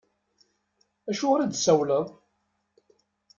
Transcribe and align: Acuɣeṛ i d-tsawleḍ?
Acuɣeṛ 1.09 1.39
i 1.41 1.47
d-tsawleḍ? 1.47 2.07